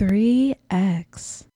[0.00, 1.49] 3X.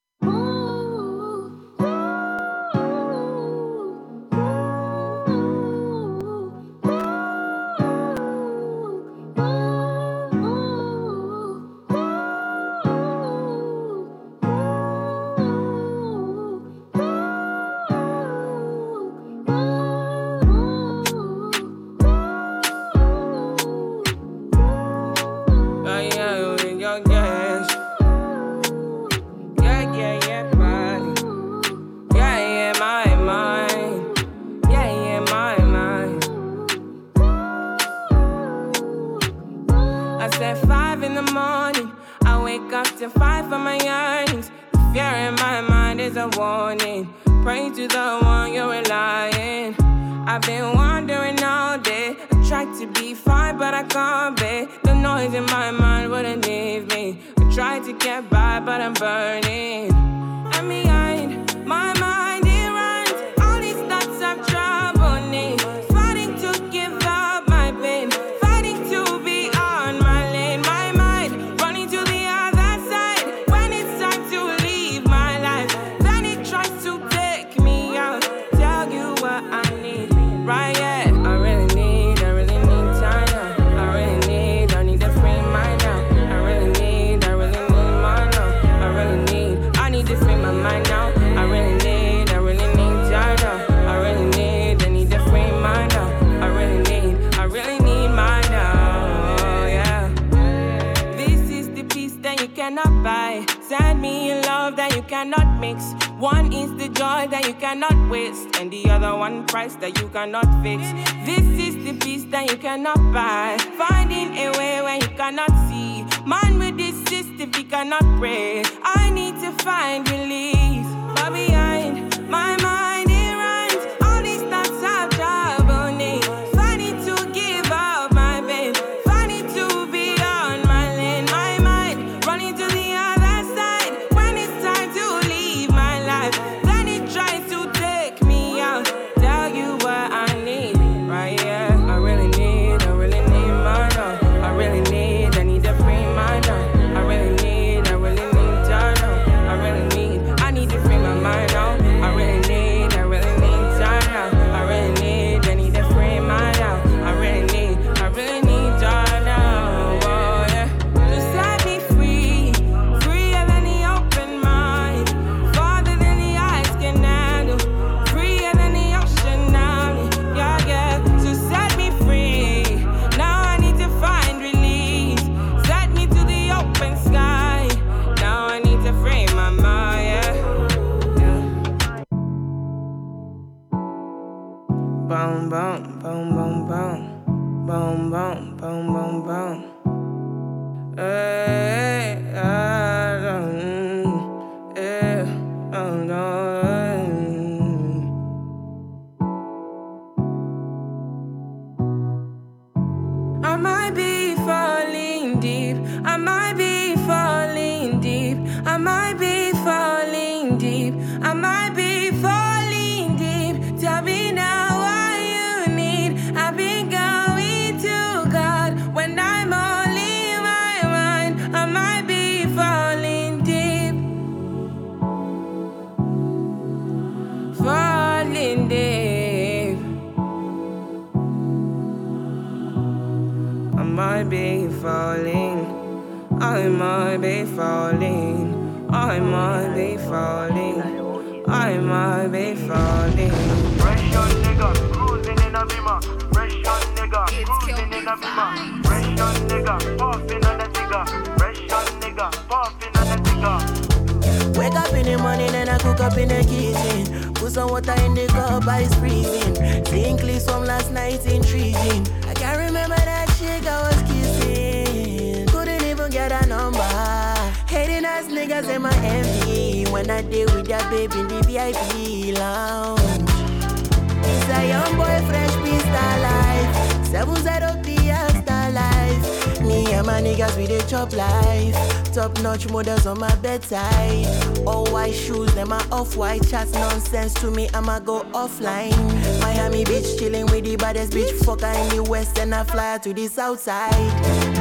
[290.85, 293.95] baddest bitch fucker in the west and I fly to the south side.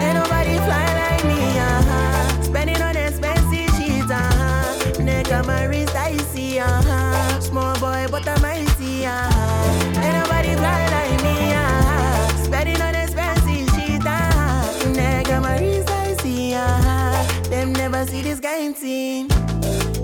[0.01, 2.41] Ain't nobody fly like me, uh-huh.
[2.43, 5.03] Spending on expensive shit, uh-huh.
[5.03, 7.41] Neck on my wrist, I see, uh-huh.
[7.41, 10.01] Small boy, but I'm icy, uh-huh.
[10.01, 12.43] Ain't nobody fly like me, uh-huh.
[12.45, 14.93] Spending on expensive shit, uh-huh.
[14.93, 17.49] Neck on my wrist, I see, uh-huh.
[17.49, 19.27] Them never see this guy in thing.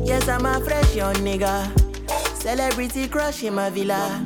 [0.04, 1.56] Yes, I'm a fresh young nigga.
[2.36, 4.22] Celebrity crush in my villa.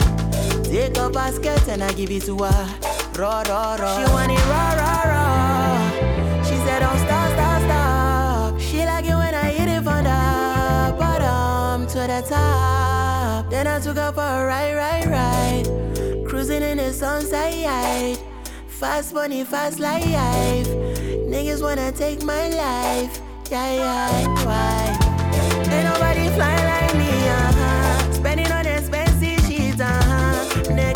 [0.74, 2.80] Take a basket and I give it to her.
[3.16, 3.96] Raw, raw, raw.
[3.96, 6.42] She want it raw, raw, raw.
[6.42, 8.60] She said, don't stop, stop, stop.
[8.60, 13.52] She like it when I hit it from the bottom to the top.
[13.52, 16.26] Then I took her for a ride, ride, ride.
[16.28, 18.18] Cruising in the sunset.
[18.66, 20.68] Fast money, fast life.
[21.30, 23.22] Niggas wanna take my life.
[23.52, 24.98] Yeah, yeah, why?
[25.72, 27.63] Ain't nobody fly like me, uh-huh.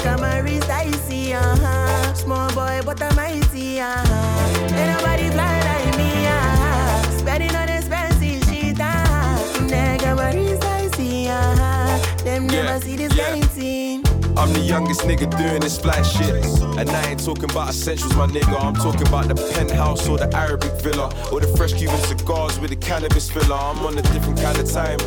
[0.08, 2.14] On my wrist, I see, uh-huh.
[2.14, 4.76] Small boy, but I'm mighty, uh-huh.
[4.76, 7.18] Ain't nobody fly like me, uh-huh.
[7.18, 10.08] Spending on expensive shit, uh-huh.
[10.10, 12.24] On my wrist, I see, uh-huh.
[12.24, 13.32] Them Yeah, never see this yeah.
[13.32, 14.04] kind thing.
[14.38, 16.46] I'm the youngest nigga doing this fly shit.
[16.78, 18.64] And I ain't talking about essentials, my nigga.
[18.64, 21.08] I'm talking about the penthouse or the Arabic villa.
[21.32, 23.56] Or the fresh Cuban cigars with the cannabis filler.
[23.56, 25.00] I'm on a different kind of time.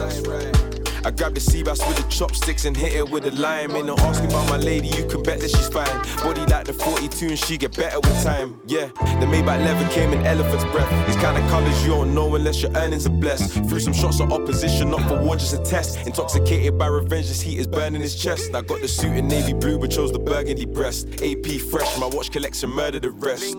[1.04, 3.70] I grab the sea bass with the chopsticks and hit it with a lime.
[3.72, 5.86] Ain't no asking about my lady, you can bet that she's fine.
[6.22, 8.60] Body like the 42 and she get better with time.
[8.66, 8.86] Yeah,
[9.20, 10.90] the Maybach leather came in elephant's breath.
[11.06, 13.52] These kind of colors you don't know unless your earnings are blessed.
[13.68, 16.06] Threw some shots of opposition, not for war, just a test.
[16.06, 18.54] Intoxicated by revenge, this heat is burning his chest.
[18.54, 21.08] I got the suit in navy blue, but chose the burgundy breast.
[21.22, 23.56] AP fresh, my watch collection murder the rest.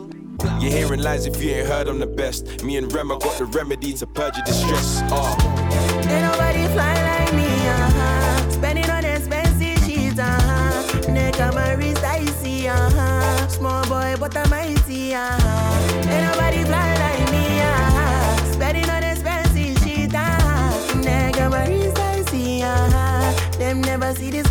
[0.59, 2.63] You're hearing lies if you ain't heard I'm the best.
[2.63, 5.01] Me and Rem, I got the remedy to purge your distress.
[5.05, 5.35] Ah.
[6.09, 7.10] Ain't nobody fly
[14.31, 14.77] Small boy, but I'm
[15.13, 16.09] uh-huh.
[16.09, 18.53] Ain't nobody fly like me, uh-huh.
[18.53, 21.01] Spending on expensive shit, uh-huh.
[21.01, 21.65] Neck my
[21.97, 23.57] I see, uh-huh.
[23.57, 24.50] Them never see this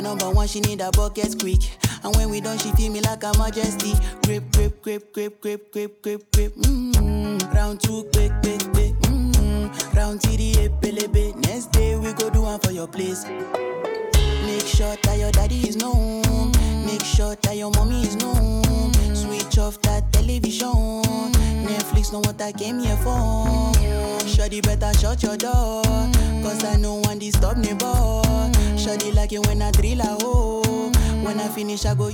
[0.00, 1.60] Her number one, she need a bucket quick.
[2.02, 3.92] And when we done, she feel me like a majesty.
[4.24, 6.54] Grip, grip, grip, grip, grip, grip, grip, grip.
[6.54, 7.54] Mm-hmm.
[7.54, 8.94] Round two, quick, quick, quick.
[9.02, 9.94] Mm-hmm.
[9.94, 11.36] Round three, epelebe.
[11.44, 13.26] Next day we go do one for your place.
[13.26, 16.52] Make sure that your daddy is known.
[16.86, 18.99] Make sure that your mommy is known.
[19.60, 21.02] Off that television.
[21.68, 23.46] Netflix know what I came here for.
[24.26, 25.82] Shorty better shut your door.
[26.42, 28.50] Cause I know one disturb me, boy.
[28.76, 30.90] Shorty like it when I drill a hole.
[31.22, 32.10] When I finish, I go.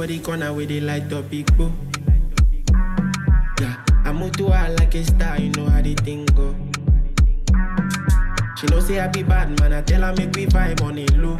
[0.00, 1.70] for the corner where they light up big boo.
[3.60, 3.76] Yeah,
[4.06, 6.56] I move to her like a star, you know how the thing go.
[8.56, 11.14] She know say I be bad man, I tell her make we vibe on it
[11.18, 11.36] low.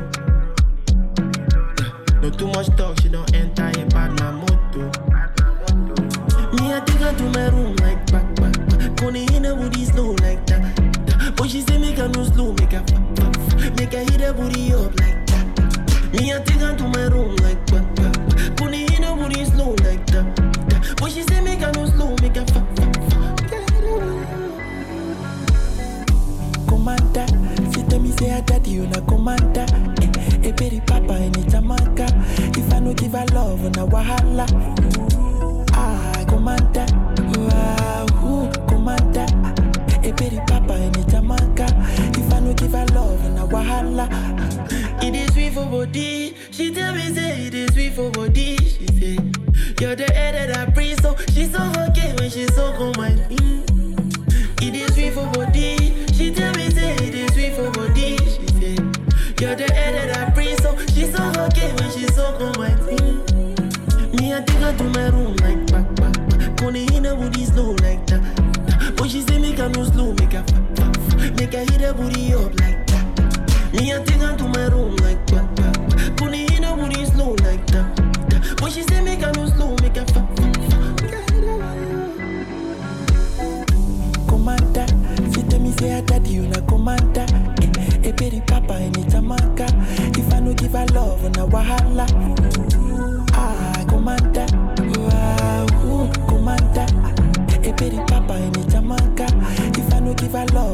[1.78, 3.29] Yeah, no too much talk, she don't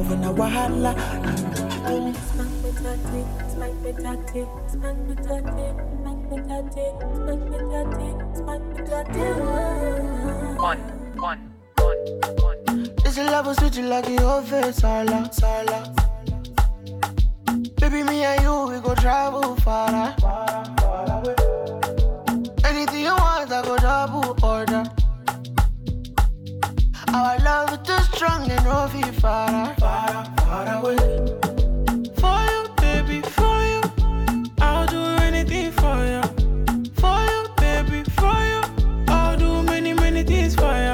[0.08, 0.94] love na wahala.
[10.58, 10.78] One,
[11.16, 11.98] one, one,
[12.42, 12.90] one.
[13.04, 15.94] This love is switching like the oven, sala, sala.
[17.76, 21.22] Baby, me and you, we go travel far, far, far.
[22.64, 24.84] Anything you want, I go double order.
[27.14, 30.96] Our love is Strong and no you, far, far, far away.
[32.16, 33.82] For you, baby, for you.
[34.58, 36.22] I'll do anything for you.
[36.94, 38.62] For you, baby, for you.
[39.08, 40.85] I'll do many, many things for you.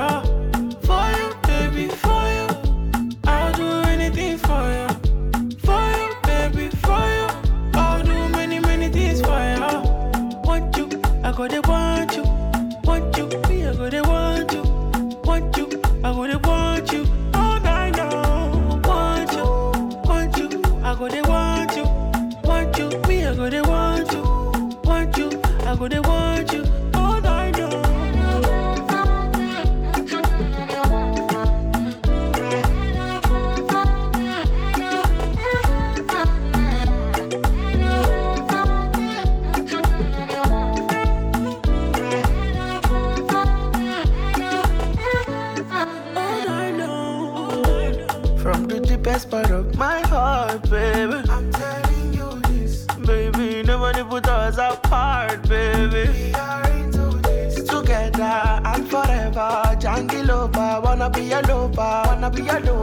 [62.35, 62.82] we are doing.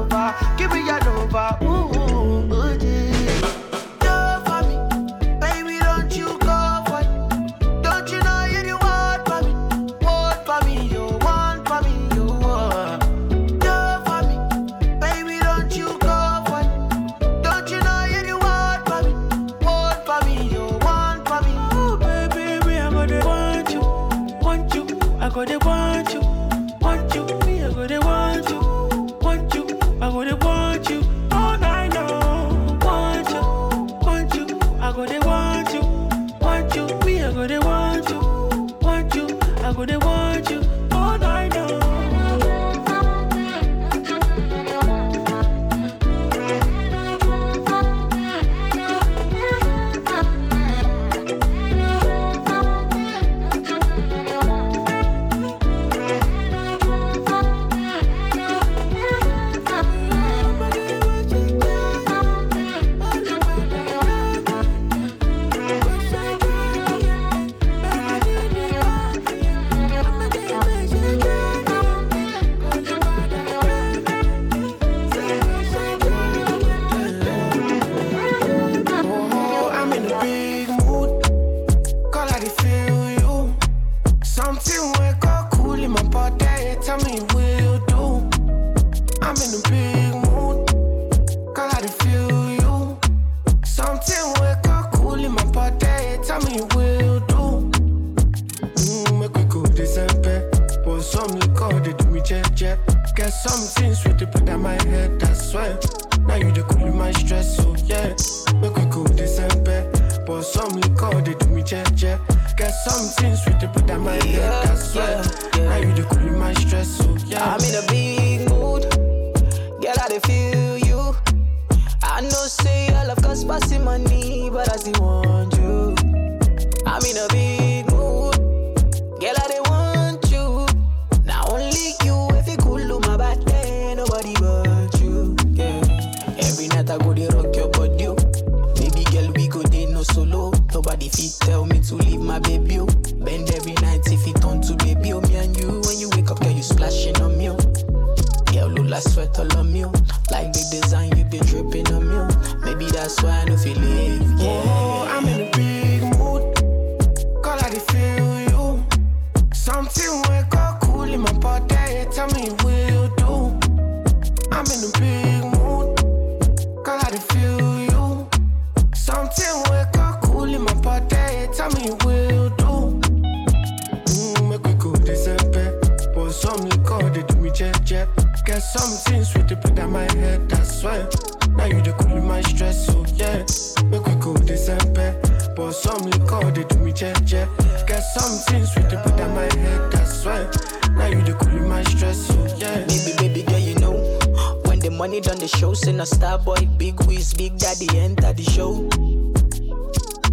[195.58, 198.88] Show, send a star boy, big whiz, big daddy enter the show.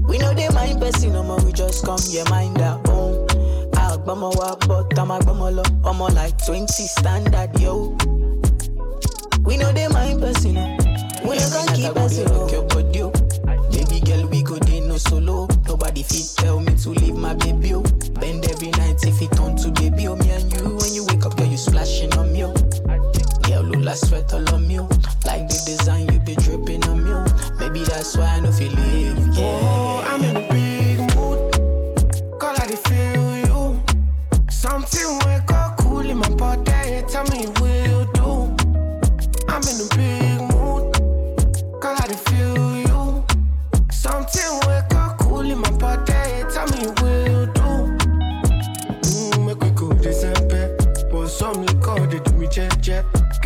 [0.08, 3.26] We know they mind person, no more, we just come, yeah, mind our own.
[3.72, 7.96] Agbama wa, but I'm agbama lo, I'm like 20 standard, yo.
[9.44, 10.76] We know they mind person, no.
[11.24, 13.12] We no can keep us rock your body, oh.
[13.70, 15.48] Baby girl, we go dey no solo.
[15.66, 17.82] Nobody fit tell me to leave my baby, oh.
[18.20, 20.16] Bend every night if it turn to baby, oh.
[20.16, 22.54] Me and you, when you wake up, girl, you splashing on me, oh.
[23.86, 24.88] Like sweat all on oh.
[25.24, 27.32] Like the design you be dripping on me.
[27.60, 30.04] Maybe that's why I no feel leave, Oh.
[30.04, 30.65] I'm in a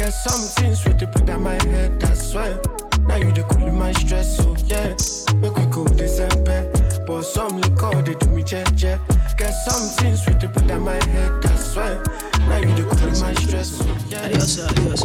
[0.00, 0.06] jet.
[0.06, 2.60] Get something sweet to put on my head, I swear.
[3.06, 4.94] Now you the cool in my stress, so yeah.
[5.40, 6.70] Make we go December.
[7.06, 9.00] But some liquor, they do me jet jet.
[9.36, 12.02] Get something sweet to put on my head, I swear.
[12.48, 14.24] Now you the cool in my stress, so yeah.
[14.24, 15.02] Adios, adios.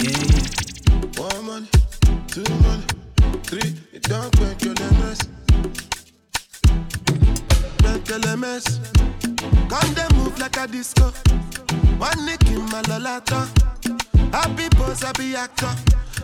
[0.00, 1.22] Yeah, yeah.
[1.22, 1.68] One money,
[2.28, 2.84] two money,
[3.44, 3.74] three.
[3.92, 5.20] It don't make you the mess.
[7.82, 8.80] Make you the mess.
[9.68, 11.12] Come they move like a disco.
[12.02, 13.46] One nick in my lolata.
[14.32, 15.70] Happy pose, happy actor.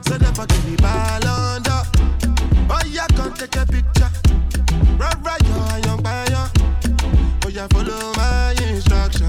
[0.02, 1.82] So therefore give me ball under.
[2.68, 4.10] Oh yeah, come take a picture.
[4.98, 6.50] Right, right, yo, young fire.
[7.44, 9.28] Oh yeah, follow my instruction.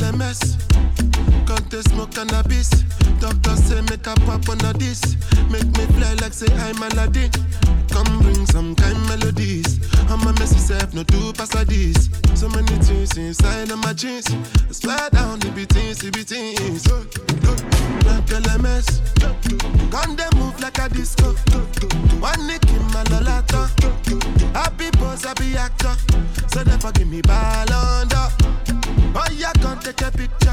[0.00, 0.56] A mess.
[1.88, 2.97] Smoke cannabis?
[3.20, 5.16] Doctor say make a pop on a this.
[5.50, 7.30] Make me fly like say I'm Aladdin.
[7.90, 9.80] Come bring some kind melodies.
[10.08, 12.08] I'm a messy self, no two pass like this.
[12.34, 14.28] So many things inside of my jeans.
[14.86, 16.86] I down the beatings, the beatings.
[16.88, 17.04] Oh,
[17.44, 17.56] oh,
[18.06, 19.00] like a mess.
[19.90, 21.34] Gun they move like a disco.
[22.20, 23.68] One nick in my lolata.
[24.54, 25.94] Happy pose, happy actor.
[26.48, 28.28] So therefore give me ball under.
[29.14, 30.47] Oh yeah, come take a picture.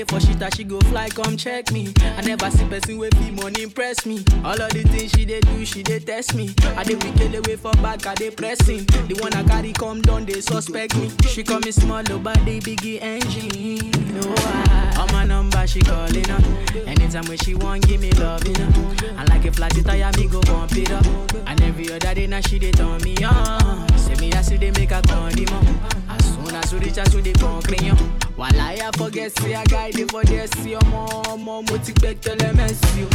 [0.00, 1.92] Dey for shit that she go fly, come check me.
[2.16, 4.24] I never see person with fee money impress me.
[4.44, 6.54] All of the things she dey do, she dey test me.
[6.76, 8.84] I dey wicked away for back, I dey pressing.
[9.08, 11.10] The one I carry come down, they suspect me.
[11.28, 13.90] She call me small, oh, but the biggie engine.
[14.14, 14.96] No, ah.
[14.96, 16.42] I, on my number she calling up.
[16.86, 18.94] Anytime when she want, give me love, you know.
[19.18, 21.04] And like a flat tire, me go bump it up.
[21.46, 23.88] And every other day now she dey turn me on.
[23.98, 25.68] Say me I see they make a condiment.
[26.08, 31.62] As soon as we reach I forget say I it for this See more, more,
[31.62, 33.10] mo ti pẹ́ tẹ́lẹ̀ mẹ́sì o.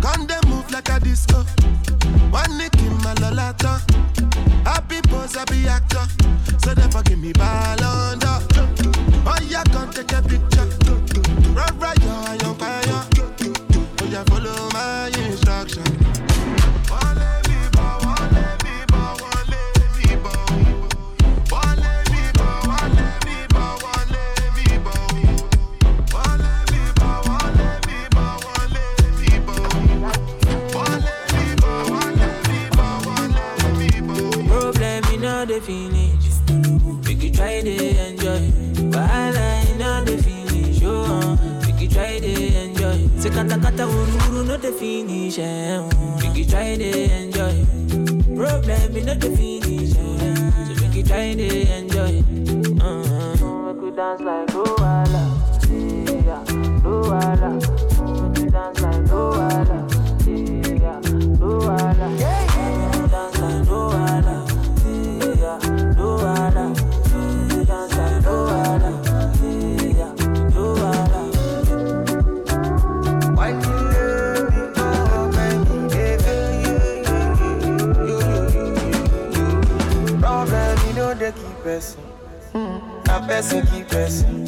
[0.00, 1.44] Gun they move like a disco.
[2.30, 3.80] One nick in my lolata.
[4.64, 6.06] Happy pose, happy actor.
[6.62, 8.38] So therefore give me ball under.
[9.26, 10.66] Oh yeah, come take a picture.
[11.54, 12.49] Right, right, yo,
[35.60, 36.24] finish.
[37.06, 37.74] Make you try to
[38.08, 38.50] enjoy.
[38.90, 40.82] Wahala I know the finish.
[40.82, 42.32] Oh, make you try to
[42.64, 43.08] enjoy.
[43.20, 45.38] Say kata kata wururu no the finish.
[45.38, 46.16] Eh, oh.
[46.22, 47.54] make you try to enjoy.
[48.36, 49.94] Problem in the finish.
[49.96, 50.64] Eh, oh.
[50.66, 52.24] So make you try to enjoy.
[52.80, 53.36] Uh-huh.
[53.90, 55.24] Dance like Luala.
[55.68, 56.44] Yeah,
[56.86, 57.50] Luala.
[58.32, 59.78] Make you dance like Luala.
[60.80, 61.00] Yeah,
[61.42, 62.20] Luala.
[62.20, 62.39] Yeah.
[83.40, 84.46] person but person.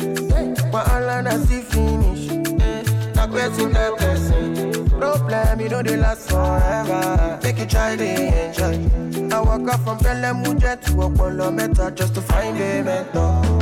[0.70, 2.26] Wahala na see finish.
[3.14, 4.90] Not person that person.
[4.90, 7.40] Problem you know they last forever.
[7.42, 9.34] Make you try to enjoy.
[9.34, 13.61] I walk up from Pelham jet to Opolo Meta just to find a mentor.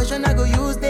[0.00, 0.78] question I go use.
[0.78, 0.89] They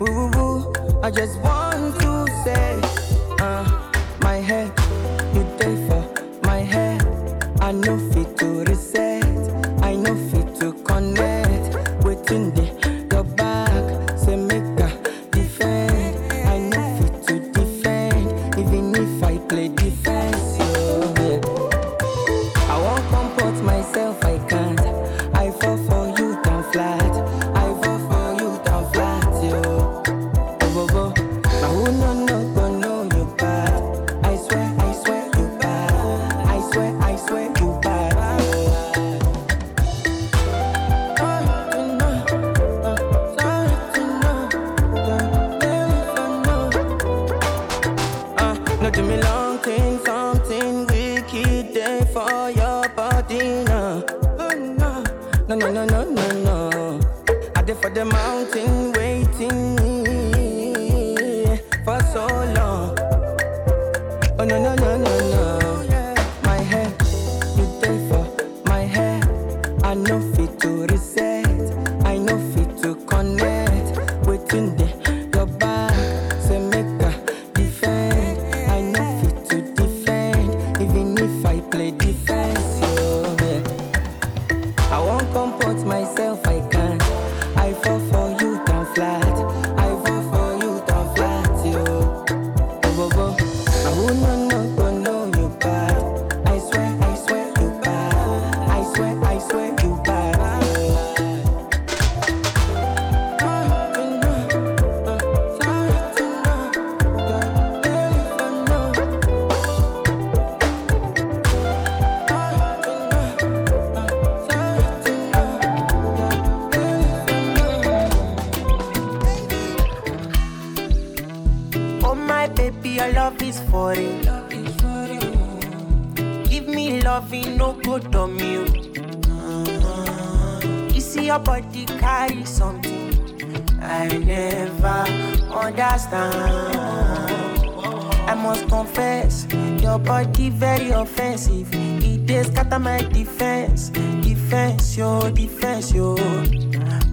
[0.00, 0.72] Ooh, ooh.
[1.02, 2.80] I just want to say,
[3.40, 3.64] uh,
[4.20, 4.70] my head,
[5.34, 7.02] you day for my head.
[7.60, 7.98] I know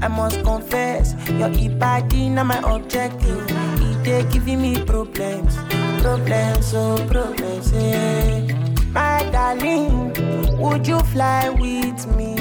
[0.06, 3.44] I must confess, your body not my objective.
[3.82, 5.56] It dey giving me problems,
[6.04, 8.54] problems, oh problems, yeah.
[8.92, 10.14] My darling,
[10.60, 12.36] would you fly with me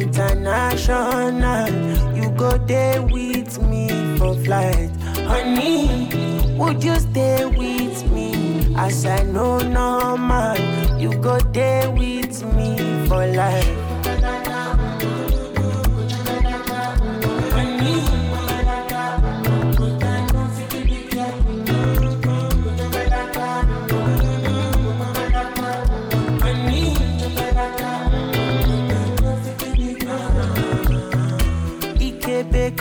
[0.00, 1.68] international?
[2.16, 4.88] You go there with me for flight,
[5.28, 6.08] honey.
[6.56, 8.74] Would you stay with me?
[8.74, 10.56] As I know normal,
[10.98, 13.81] you go there with me for life.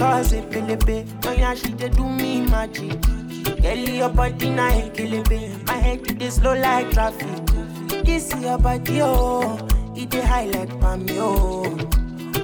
[0.02, 3.00] Cause a pelebe Oh yeah, she dey do me magic.
[3.62, 7.28] Girl, your body na ekelebe My head it dey slow like traffic.
[8.04, 9.58] This your body, oh.
[9.96, 11.78] It dey high like palmy, oh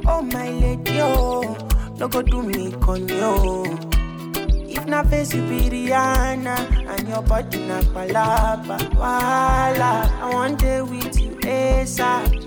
[0.05, 1.57] Oh my lady, oh.
[1.97, 3.65] No go do me conny, oh
[4.69, 6.55] If na face you be Rihanna
[6.93, 9.93] And your body na palapa Wala.
[10.21, 12.45] I want day with you ASAP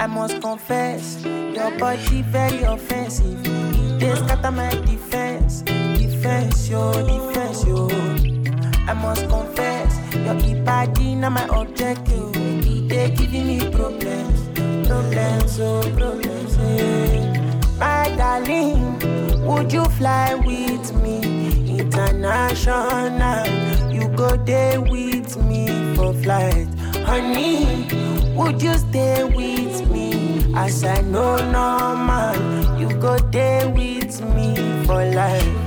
[0.00, 3.44] I must confess, your body very offensive.
[4.10, 7.88] It dey scatter my defense, defense, yo, defense, yo.
[8.88, 12.34] I must confess, your body not my objective.
[12.34, 14.48] It dey giving me problems,
[14.88, 17.60] problems, oh problems, yeah.
[17.78, 18.98] My darling,
[19.46, 23.46] would you fly with me international?
[23.92, 26.66] You go there with me for flight,
[27.06, 27.86] honey.
[28.34, 30.52] Would you stay with me?
[30.56, 32.34] As I know normal,
[33.00, 35.59] go there with me for life.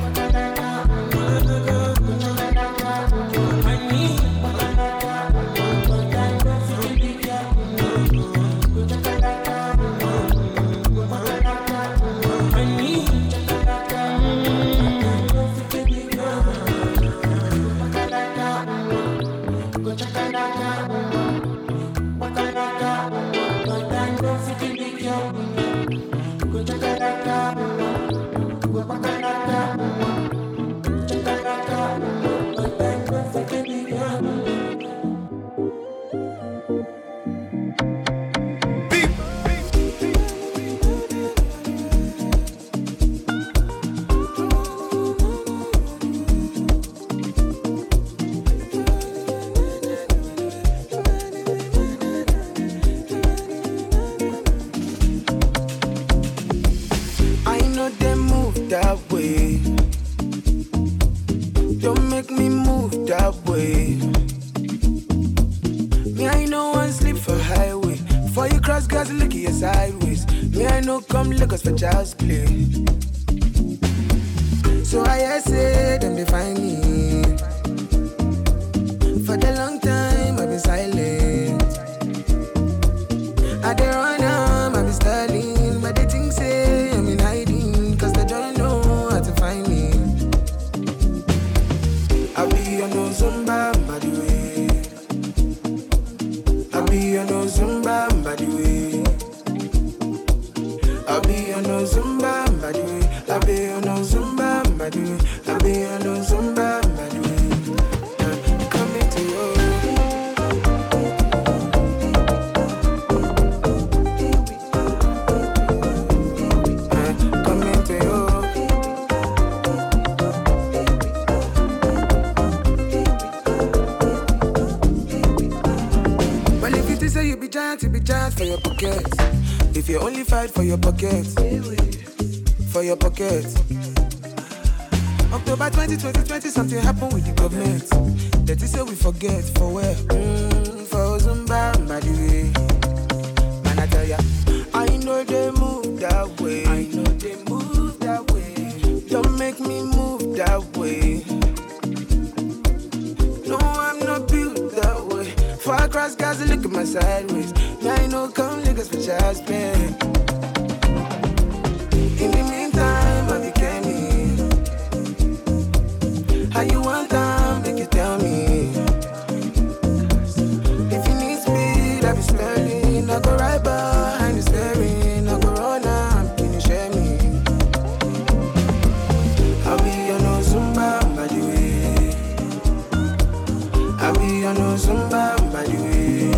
[185.80, 186.32] Way.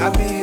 [0.00, 0.35] I'll be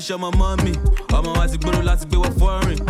[0.00, 0.72] show my mommy.
[1.12, 2.80] all my a wise girl, last be what foreign.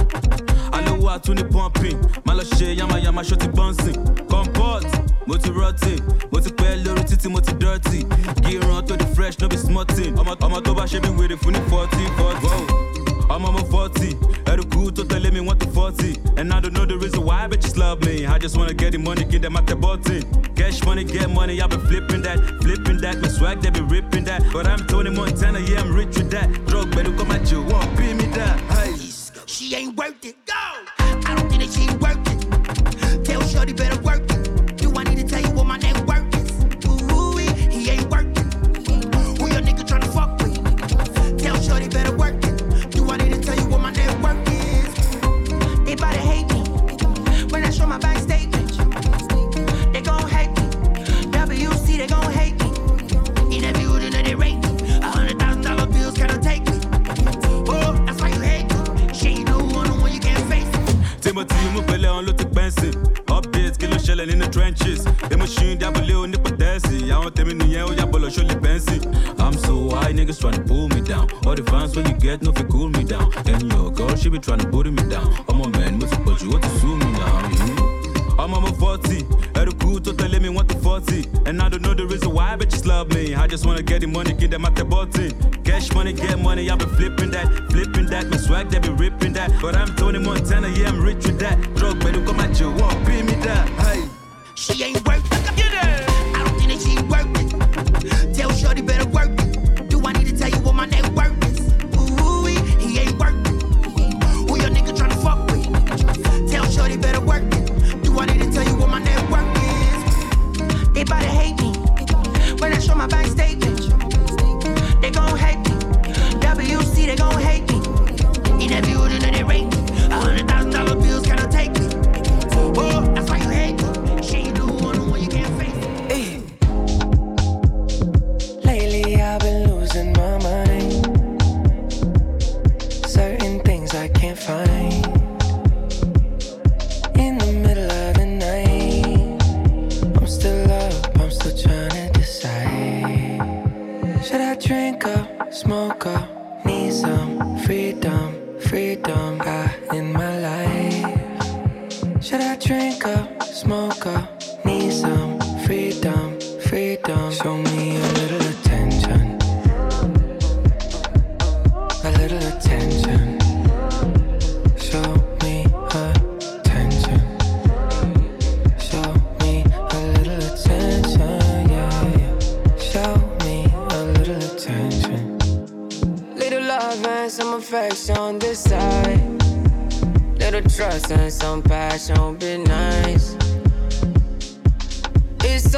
[0.73, 1.99] I know what to the pumping.
[2.25, 3.95] My lush, yama, yama, shorty bouncing.
[4.29, 4.85] Comport,
[5.27, 6.01] multi rotting,
[6.31, 8.05] multi pellow, titty, multi dirty.
[8.43, 10.17] Gear on to the fresh, no be smutting.
[10.19, 12.47] All my all my a toba, she be waiting for the 40, 40.
[12.47, 12.91] Whoa.
[13.31, 14.17] I'm on my 40.
[14.47, 16.17] Every good to tell me what the 40.
[16.37, 18.27] And I don't know the reason why bitches love me.
[18.27, 20.40] I just wanna get the money, get them at the bottom.
[20.61, 23.19] Cash money, get money, I been flipping that, flipping that.
[23.23, 24.43] My swag, they be ripping that.
[24.53, 26.53] But I'm Tony Montana, yeah, I'm rich with that.
[26.67, 28.70] Drug better come at you, won't be me that.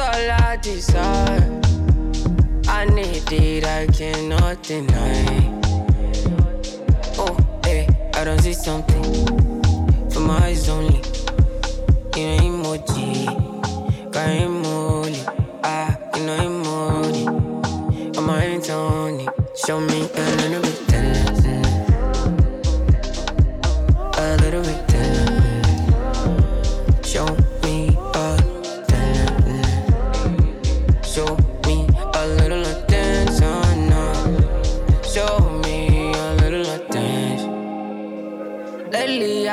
[0.03, 1.61] all I desire.
[2.67, 5.61] I need it, I cannot deny.
[7.17, 9.03] Oh, hey, I don't see something
[10.11, 11.01] for my eyes only.
[12.15, 13.25] You know emoji,
[14.11, 15.23] got emoji.
[15.63, 18.17] Ah, you know emoji.
[18.17, 19.29] I'm my hands on.
[19.55, 20.62] Show me a little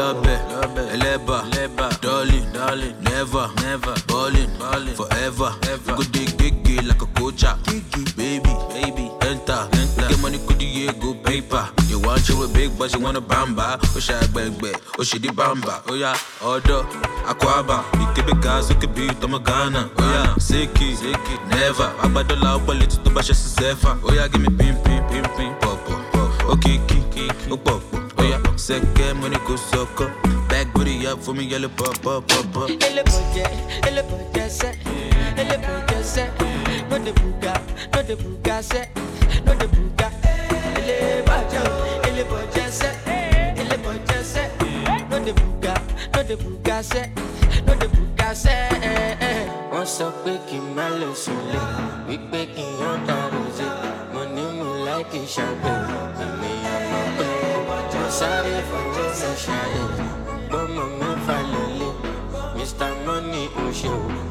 [0.00, 0.08] Oṣù.
[0.08, 0.34] alọbẹ
[0.94, 2.46] ẹlẹba darling
[3.02, 3.48] never
[4.08, 4.50] ballin
[4.96, 5.52] forever.
[5.86, 7.54] You go dey gege like a coacher
[8.16, 9.68] baby baby, enter.
[10.08, 11.68] Get money kudi ye go paper.
[11.88, 13.78] You want you a big but you wanna bamba.
[13.96, 16.84] O ṣe agbẹgbẹ o ṣe di bamba oya ọdọ
[17.28, 17.84] akwaba.
[18.02, 19.88] Ìkébé ga sókè bí tọmọ ghana.
[19.98, 20.96] Oya seki
[21.50, 21.90] never.
[22.02, 25.52] Agbadọla ọpọlẹ tí tó bá ṣe sí sẹfà oya give me pin pin pin pin
[25.60, 25.92] pọpọ
[26.52, 26.98] okiki
[27.50, 30.04] ó pọpọ oya sẹkẹ money go sọkọ
[30.50, 32.66] back booty up for me yẹlẹ pọpọ pọpọ.
[32.86, 33.44] Ele boje,
[33.86, 34.68] ele boje se,
[35.36, 36.24] ele boje se,
[36.90, 37.54] no de buga,
[37.94, 38.88] no de buga se,
[39.46, 40.10] no de buga.
[40.76, 42.90] Ele o, ele boje se,
[43.56, 44.42] ele boje se,
[45.10, 45.74] no de buga,
[46.14, 47.02] no de buga se,
[47.66, 48.56] no de buga se.
[49.72, 51.60] Wọ́n sọ pé kí n má lọ sùnlé,
[52.08, 53.66] wípé kí n dàrú sí,
[54.12, 56.59] mo ní mo láìkí àmọ́ pé
[58.20, 59.88] mo sáré fọwọ́ mi ṣàyẹ̀,
[60.48, 61.94] gbọ́mọ mi fà lélẹ̀,
[62.56, 62.92] Mr.
[63.06, 63.92] Money Oṣù.
[63.92, 64.29] Call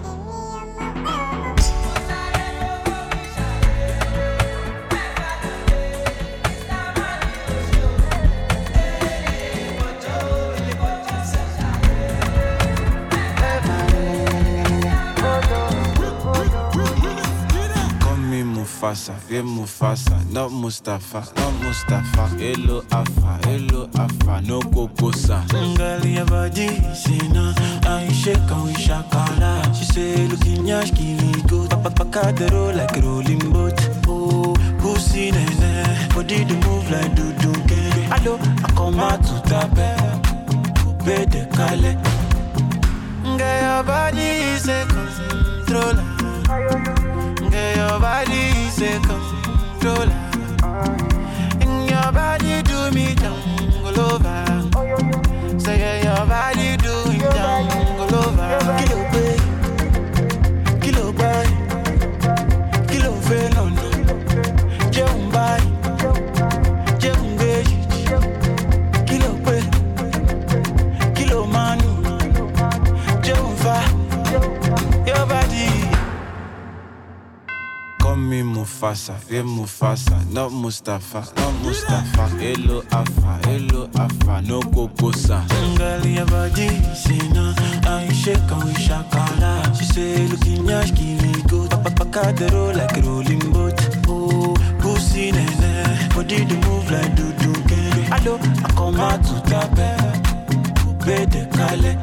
[18.80, 22.28] Mufasa, yeah Mufasa, not Mustafa, not Mustafa.
[22.38, 25.46] Hello Alpha, hello Alpha, no Kokosa.
[25.78, 27.54] Girl, your body, say no
[27.84, 33.78] I shake and we shakala She say, looking yash, papa, the roll like rolling boat.
[34.08, 38.20] Oh, pussy, nene Body, the move like do do get I
[38.78, 39.90] come out to tape
[40.80, 41.98] Coupé-Décalé
[43.38, 44.70] Girl, your body is
[47.60, 50.14] Girl, your body is a controller
[51.60, 55.60] And your body do me jungle over.
[55.60, 58.99] Say your body do it jungle over
[78.20, 82.28] me Mufasa, yeah Mufasa, not Mustafa, not Mustafa.
[82.38, 85.48] Hello Alpha, hello Alpha, no Kokosa.
[85.78, 87.54] Girl, your body, say no
[87.84, 92.74] I shake and we shakala She say, looking yash, me good Papa, papa, the roll
[92.74, 98.10] like a rolling boat Oh, pussy, nene Body, the move like do do get
[98.76, 101.98] come out to tape Coupe de Calais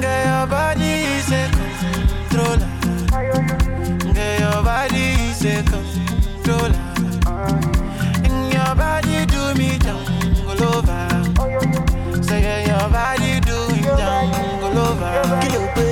[0.00, 2.71] Girl, your body is
[4.72, 6.82] body is a controller.
[8.26, 11.02] And your body do me jungle over.
[12.22, 15.91] Say yeah, your body do it jungle over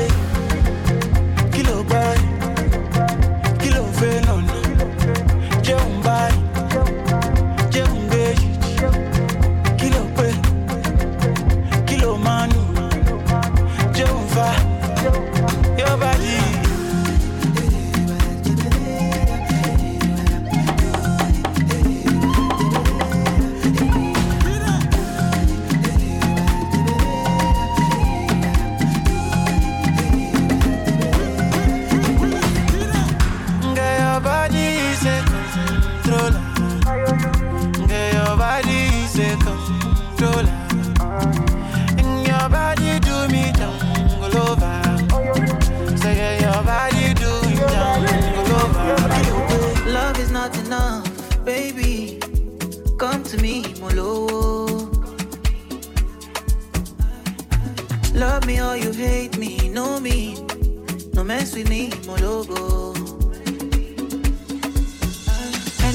[61.31, 62.93] mess with me, Mologo.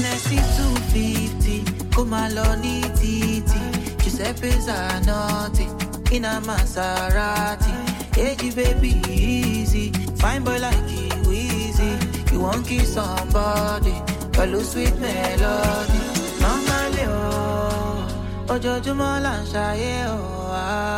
[0.00, 2.62] NSC 250, come along,
[2.98, 3.60] titi.
[4.02, 5.66] Giuseppe Zanotti,
[6.14, 7.74] in a Maserati.
[8.16, 9.92] Hey, baby, easy.
[10.20, 11.92] Fine boy like you, easy.
[12.32, 13.94] You won't kiss somebody,
[14.32, 16.02] follow sweet melody.
[16.44, 20.95] Normally, oh, ojoojúmọ́ là ń ṣayé, oh, ah.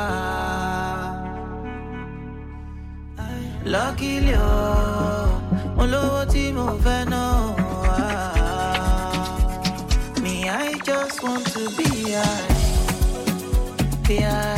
[3.69, 5.29] Luckily, oh,
[5.77, 6.73] mo lówó tí mo.
[10.23, 12.49] Me, I just want to be high.
[14.09, 14.58] Be high.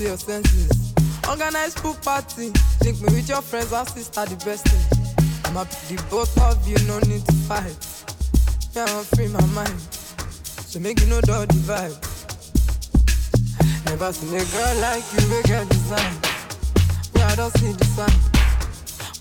[0.00, 0.94] To your senses.
[1.28, 2.50] Organize pool party.
[2.82, 4.84] Link me with your friends and sister, the best thing.
[5.44, 7.76] I'm happy the both of you, no need to fight.
[8.72, 9.80] Yeah, I'm free my mind.
[10.64, 12.00] So make you know the vibe.
[13.86, 16.16] Never seen a girl like you, we get design.
[17.14, 18.18] Yeah, I don't see the sign.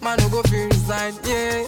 [0.02, 1.68] Man, no go feel resign, yeah.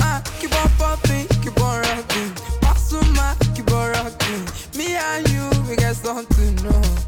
[0.00, 2.32] Ah, keep on popping, keep on rocking.
[2.64, 4.44] Pasuma, keep on rocking.
[4.78, 7.03] Me and you, we get something to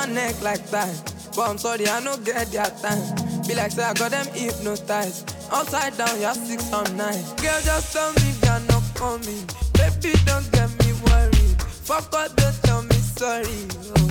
[0.00, 0.96] my neck like that.
[1.36, 3.04] But I'm sorry, I no get their time.
[3.46, 5.34] Be like, say, I got them hypnotized.
[5.52, 7.22] Upside down, you're six, I'm nine.
[7.36, 9.44] Girl, just tell me you're not coming.
[9.76, 11.56] Baby, don't get me worried.
[11.88, 13.60] Fuck up, don't tell me sorry.
[13.98, 14.10] oh.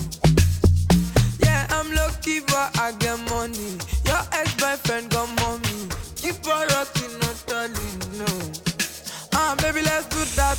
[1.39, 3.73] Yeah, I'm lucky, but I get money.
[4.05, 5.89] Your ex-boyfriend got money.
[6.17, 8.29] Keep on rocking, not darling, no.
[9.33, 10.57] Ah, baby, let's do that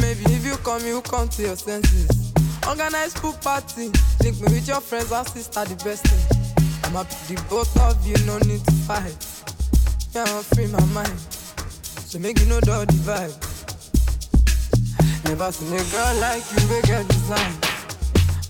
[0.00, 2.21] Maybe if you come, you come to your senses.
[2.68, 3.90] Organize pool party.
[4.22, 6.54] Link me with your friends and sister, the best thing.
[6.84, 9.16] I'm happy the both of you, no need to fight.
[10.14, 11.18] Yeah, I'm free my mind.
[12.06, 13.32] So make you know the vibe.
[15.24, 17.54] Never seen a girl like you, we get design.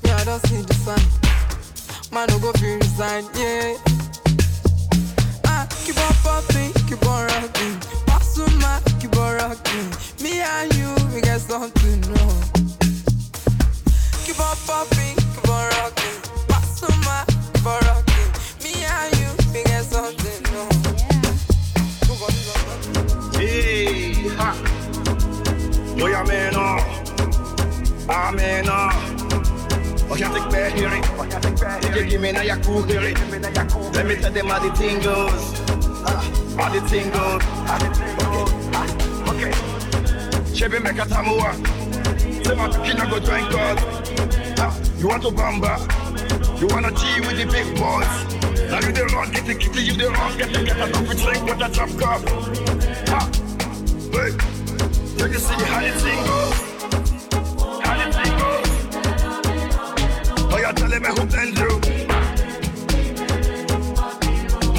[0.04, 1.06] Yeah, I don't see the sign.
[2.12, 3.76] Man, no go feel resign, yeah.
[5.46, 7.76] Ah, keep on popping, keep on rocking.
[8.06, 9.88] Pasuma, keep on rocking.
[10.22, 12.81] Me and you, we get something to
[28.66, 28.92] awe.
[30.10, 30.16] Oh,
[34.32, 35.60] them how the thing goes.
[36.04, 36.20] Ah,
[36.56, 37.42] how the thing goes.
[37.66, 38.72] Ah, okay.
[38.74, 40.54] Ah, okay.
[40.54, 41.81] Chevy make a tamua.
[42.18, 43.78] Say my pikin go join God.
[44.58, 45.78] Ah, You want to bamba?
[46.60, 48.12] You wanna G with the big boys?
[48.70, 51.16] Now you the wrong, get the kitty, you the wrong, get the get a coffee
[51.22, 52.20] drink with a drop cup.
[53.08, 53.26] Ah,
[54.12, 54.34] wait.
[55.18, 56.58] You can see how the thing goes.
[57.84, 58.68] How the thing goes.
[60.52, 61.72] Oh, you're telling me who blend you?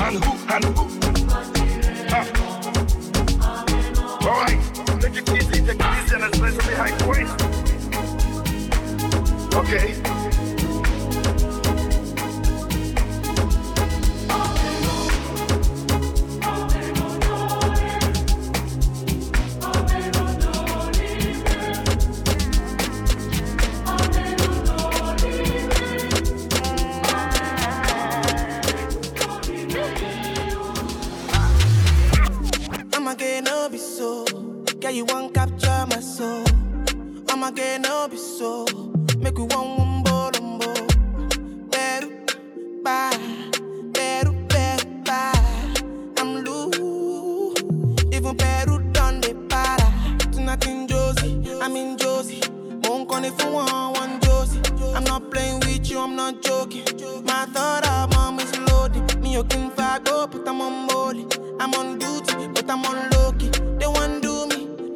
[0.06, 1.03] And who, and who?
[6.14, 6.38] and it's
[6.68, 6.94] behind.
[9.56, 9.96] Okay.
[32.94, 34.33] I'ma get be so
[34.84, 35.34] some behind point.
[35.34, 36.44] capture my soul.
[37.30, 38.66] I'm girl, no be so.
[39.20, 40.32] Make we one on ball.
[41.70, 42.10] Better,
[42.84, 43.18] bye.
[43.94, 45.74] Better, better, bye.
[46.18, 47.62] I'm loose.
[48.12, 50.32] Even Peru done the para.
[50.32, 52.42] Tonight in Josie, I'm in Josie.
[52.84, 54.62] Won't call it for one, one Josie.
[54.94, 56.84] I'm not playing with you, I'm not joking.
[57.24, 59.22] My thought of mom is loaded.
[59.22, 59.72] Me, you can
[60.04, 61.26] go, but I'm on molly.
[61.60, 62.03] I'm on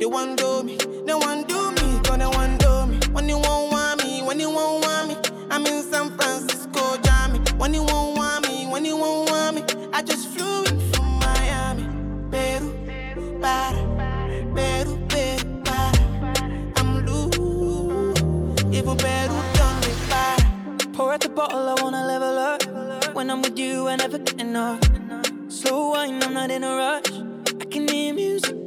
[0.07, 2.97] they want do me, they want do me, they want do me.
[3.11, 5.15] When you won't want me, when you won't want me,
[5.51, 7.39] I'm in San Francisco, Jammy.
[7.57, 11.19] When you won't want me, when you won't want me, I just flew in from
[11.19, 11.83] Miami.
[12.31, 12.71] Peru,
[13.41, 13.75] para,
[14.55, 16.71] Peru, Peru, para.
[16.77, 20.89] I'm loose, even Peru done me para.
[20.93, 23.13] Pour out the bottle, I wanna level up.
[23.13, 24.79] When I'm with you, I never get enough.
[25.49, 27.11] Slow wine, I'm not in a rush.
[27.59, 28.66] I can hear music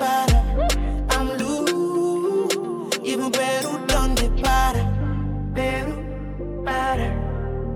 [0.00, 0.38] para.
[1.10, 3.30] I'm loose, even
[3.86, 4.82] done the para.
[5.54, 5.94] Peru,
[6.64, 7.08] para,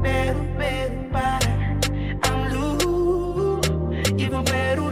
[0.03, 1.51] Peru, Peru, para.
[2.25, 4.84] I'm loose, even Peru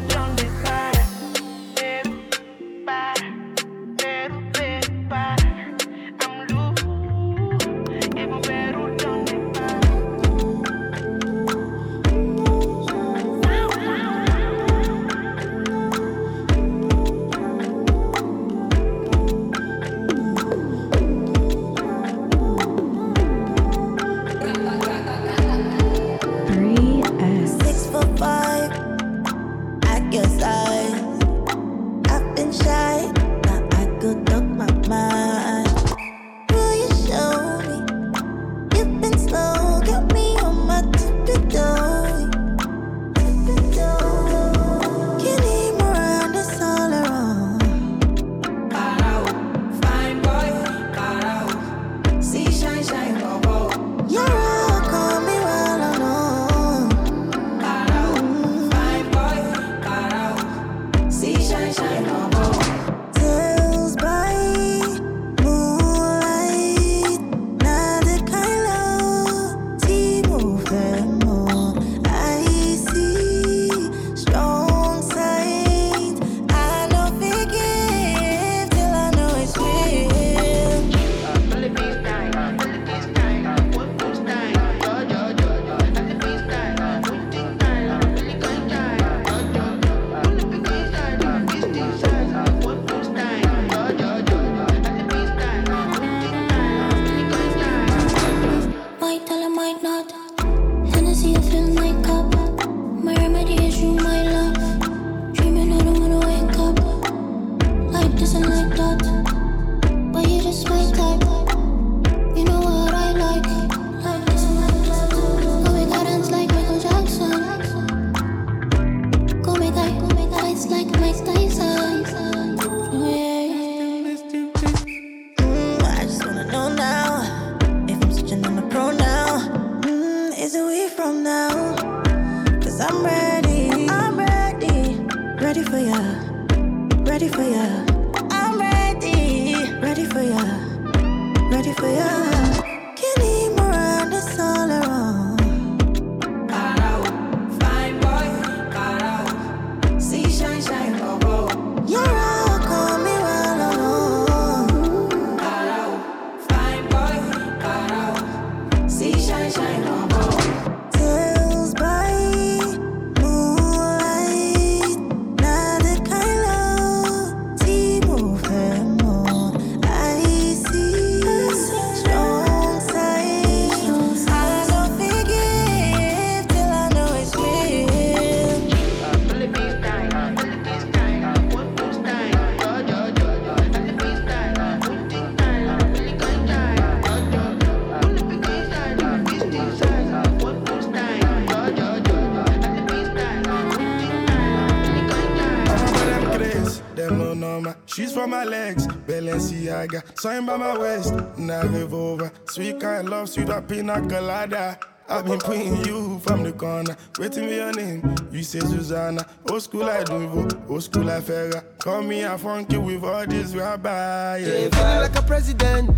[202.83, 204.76] kind love, sweet up pina colada.
[205.09, 206.97] I've been putting you from the corner.
[207.18, 209.24] Waiting for your name, you say Susanna.
[209.49, 211.62] Old school like Duvo, old school like Ferra.
[211.78, 214.39] Call me a funky with all this rabbi.
[214.39, 215.91] Yeah, feeling like a president.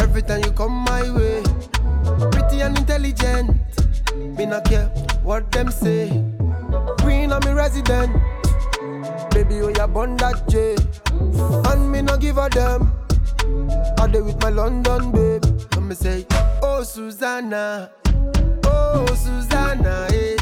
[0.00, 1.42] Every time you come my way,
[2.30, 3.50] pretty and intelligent.
[4.16, 4.86] Me not care
[5.22, 6.08] what them say.
[7.00, 8.12] Queen of me resident.
[9.30, 10.76] Baby, oh ya born that J.
[11.70, 12.92] And me no give a damn.
[13.98, 15.44] I dey with my London babe.
[15.76, 16.26] And me say,
[16.62, 17.90] Oh Susanna,
[18.64, 20.36] oh Susanna, eh.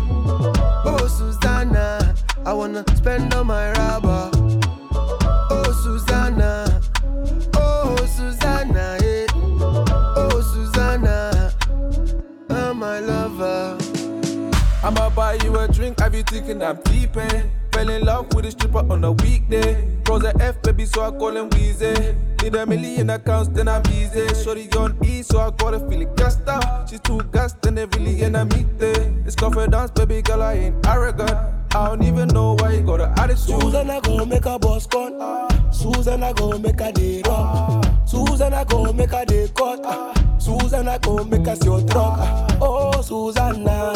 [0.87, 2.15] Oh Susanna,
[2.47, 4.31] I wanna spend all my rubber.
[5.51, 6.81] Oh Susanna,
[7.57, 9.27] oh Susanna, eh.
[9.35, 11.53] Oh Susanna,
[12.51, 13.77] oh my lover.
[14.85, 17.51] I'ma buy you a drink, I be thinking I'm deepin'.
[17.85, 19.87] Fell in love with a stripper on a weekday.
[20.05, 22.17] Pros a F, baby, so I call him Weezy.
[22.43, 24.27] Need a million accounts, then I'm easy.
[24.43, 26.89] Shorty on E, so I got her feeling gassed out.
[26.89, 29.13] She's too gassed, and they really in a meet there.
[29.27, 31.31] It's confidence, baby girl, I ain't arrogant.
[31.75, 33.61] I don't even know why you got an attitude.
[33.61, 35.51] Susan, I go make a boss call.
[35.71, 37.85] Susan, I go make a day rock.
[38.07, 40.24] Susan, I go make a day cut.
[40.45, 42.19] Susan, I go make a your truck.
[42.61, 43.93] Oh, Susanna.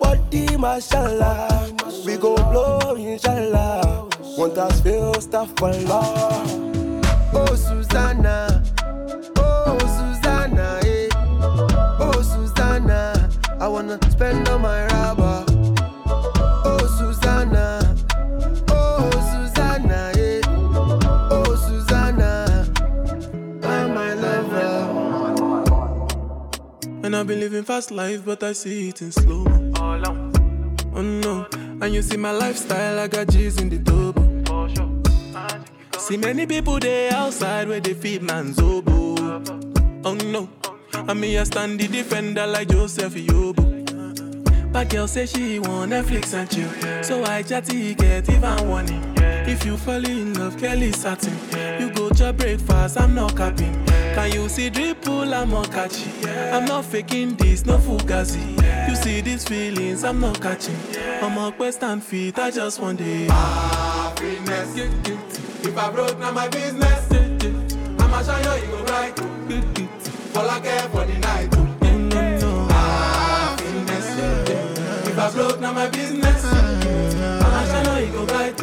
[0.00, 1.72] Body, mashallah.
[2.06, 4.08] We go blow, inshallah.
[4.38, 6.66] Want us feel stuff for love.
[7.32, 8.62] Oh Susanna,
[9.38, 11.08] oh Susanna, eh.
[11.98, 13.28] Oh Susanna,
[13.60, 14.86] I wanna spend all my
[27.16, 29.44] I've been living fast life, but I see it in slow.
[29.78, 31.46] Oh no,
[31.80, 34.26] and you see my lifestyle, I got G's in the double.
[35.98, 39.42] See many people there outside where they feed man's oboe.
[40.04, 40.48] Oh no,
[40.92, 43.64] and me I stand the defender like Joseph Yobo.
[44.70, 49.14] But girl say she want Netflix and chill, so I chatty get even warning.
[49.16, 51.32] If you fall in love, Kelly satin.
[51.80, 53.85] You go to breakfast, I'm not capping.
[54.16, 56.10] Can you see dripple, I'm not catchy.
[56.50, 58.56] I'm not faking this, no fugazi.
[58.88, 60.74] You see these feelings, I'm not catching.
[61.22, 63.30] I'm a quest and feet, I just want it.
[63.30, 64.74] Happiness.
[65.66, 67.12] If I broke, now my business.
[68.00, 69.20] I'ma show you, you go right.
[70.34, 71.54] All I care for the night.
[72.72, 74.16] Happiness.
[75.08, 76.42] If I broke, now my business.
[76.42, 78.58] I'ma show you, you go right.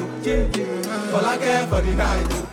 [1.13, 2.52] All I care for the night.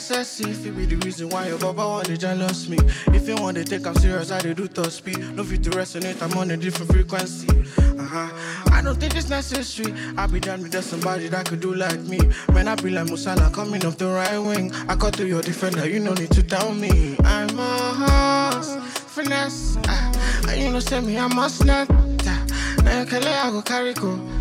[0.00, 2.78] F-I-N-E-S-S-E If it be the reason why your baba want to jealous me.
[3.08, 6.22] If you want to take I'm serious, I do top speed No fit to resonate,
[6.22, 7.48] I'm on a different frequency.
[7.48, 8.72] Uh-huh.
[8.72, 9.94] I don't think it's necessary.
[10.16, 12.18] I be done with somebody that could do like me.
[12.52, 14.72] Man, I be like Musala coming off the right wing.
[14.88, 17.16] I cut to your defender, you no need to tell me.
[17.22, 18.76] I'm a horse,
[19.14, 19.76] finesse.
[19.86, 22.46] Uh, you know say me, I must not uh,
[22.82, 24.12] Now you can let I go carry go.
[24.14, 24.39] uh,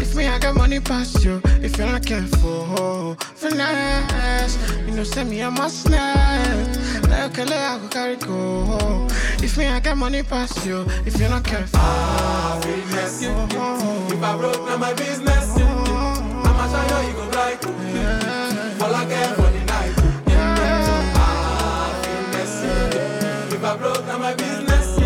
[0.00, 1.40] if me, I got money past you.
[1.62, 4.56] If you're not careful, finesse.
[4.86, 6.78] You know, send me a must net.
[7.08, 9.06] Like a I go carry go.
[9.42, 10.86] If me, I got money past you.
[11.06, 13.22] If you're not careful, ah, Happiness.
[13.22, 15.56] If I broke, now my business.
[15.58, 17.64] I'ma show you, you go right.
[18.82, 19.92] All I care for the night.
[20.28, 23.52] Ah, Happiness.
[23.52, 24.98] If I broke, now my business.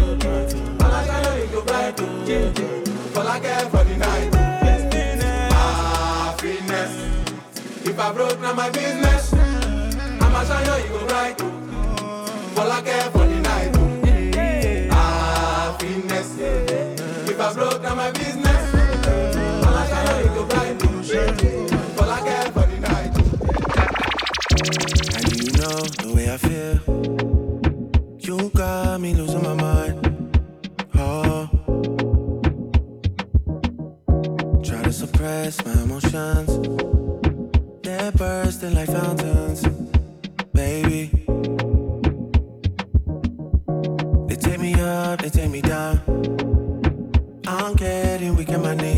[0.81, 3.17] I'ma show you, you go right.
[3.17, 4.38] All I care for the night.
[8.19, 9.33] Broke, now my business.
[9.33, 11.41] I'ma show you, you go right.
[12.59, 13.77] All I care for the night.
[14.93, 16.31] Happiness.
[17.31, 18.75] If I broke, now my business.
[19.67, 20.77] I'ma show you, you go right.
[22.01, 23.13] All I care for the night.
[25.17, 26.77] And you know the way I feel.
[28.19, 29.97] You got me losing my mind.
[30.97, 31.49] Oh.
[34.65, 37.08] Try to suppress my emotions.
[37.99, 39.63] They're bursting like fountains.
[40.55, 41.11] Baby.
[44.29, 45.99] They take me up, they take me down.
[47.49, 48.98] I'm getting weak in my knees.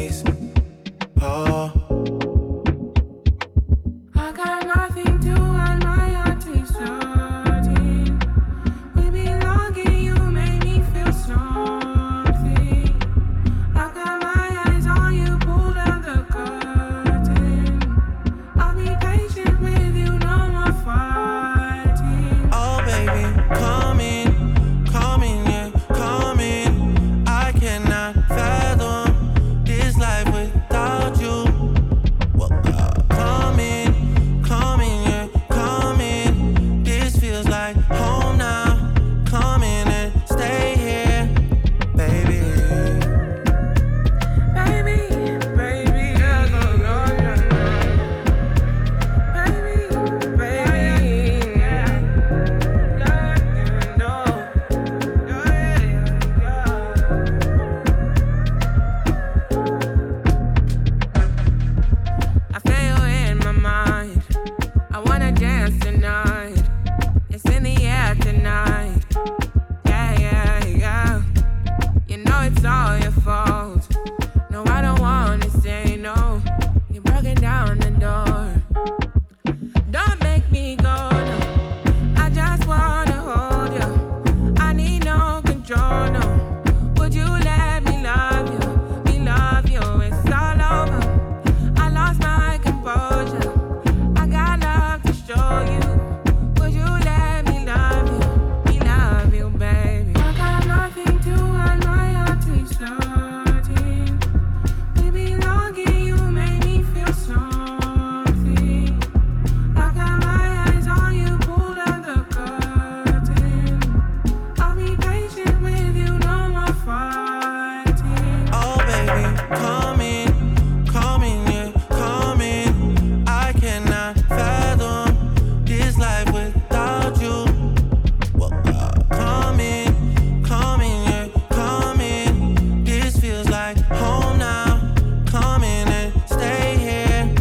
[135.26, 137.32] Come in and stay here,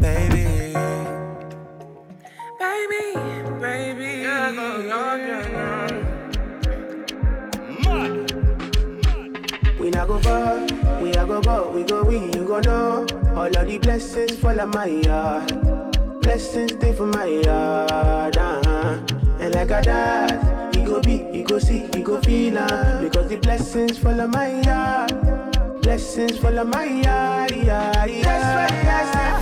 [0.00, 0.72] baby.
[2.60, 3.02] Baby,
[3.60, 4.24] baby.
[9.80, 10.64] We go far,
[11.02, 13.06] we are go go, we go we, you go know.
[13.34, 14.86] All of the blessings fall on my.
[16.20, 18.36] Blessings stay for my yard.
[18.36, 19.00] Uh-huh.
[19.40, 21.00] And like I died, he go
[21.42, 22.58] go see, he go feel.
[22.58, 23.00] Uh-huh.
[23.00, 25.33] Because the blessings follow my heart.
[25.84, 27.50] Blessings on my yard.
[27.50, 29.33] Yeah, yeah.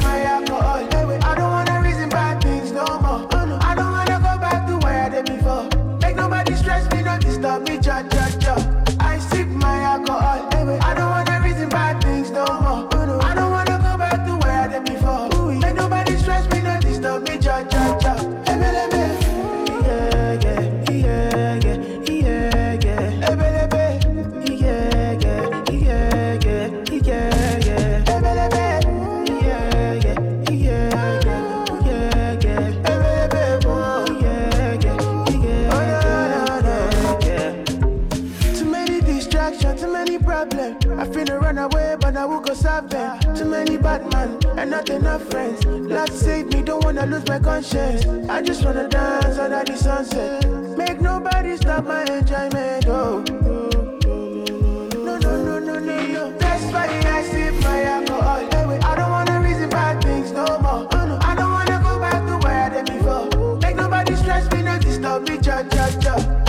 [44.93, 45.65] And not friends.
[45.65, 48.05] Lord save me, don't wanna lose my conscience.
[48.29, 50.47] I just wanna dance under the sunset.
[50.77, 52.87] Make nobody stop my enjoyment.
[52.87, 53.25] Oh.
[55.07, 56.39] No, no, no, no, no, no.
[56.39, 58.41] That's why I sip my alcohol.
[58.91, 60.87] I don't wanna reason bad things no more.
[60.93, 63.59] Oh, I don't wanna go back to where I did before.
[63.61, 66.42] Make nobody stress me, not disturb me, cha cha cha.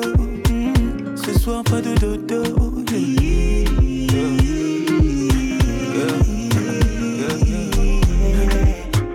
[0.00, 2.42] Dodo, mm, ce soir pas de dodo.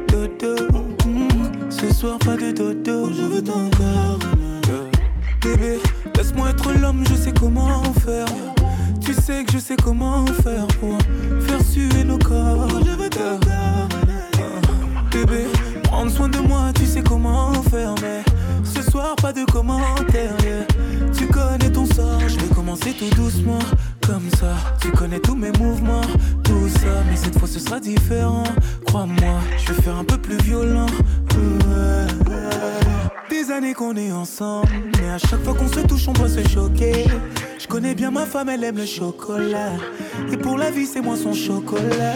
[0.07, 0.55] Dodo,
[1.05, 3.11] mm, ce soir pas de dodo.
[3.13, 4.19] Je veux ton corps.
[5.41, 5.79] Bébé,
[6.15, 8.27] laisse-moi être l'homme, je sais comment faire.
[9.01, 10.42] Tu sais que je sais comment faire
[24.05, 26.01] Comme ça, tu connais tous mes mouvements,
[26.43, 27.03] tout ça.
[27.09, 28.43] Mais cette fois, ce sera différent.
[28.85, 30.87] Crois-moi, je vais faire un peu plus violent.
[33.29, 36.47] Des années qu'on est ensemble, mais à chaque fois qu'on se touche, on doit se
[36.47, 37.05] choquer.
[37.59, 39.73] Je connais bien ma femme, elle aime le chocolat.
[40.31, 42.13] Et pour la vie, c'est moi son chocolat.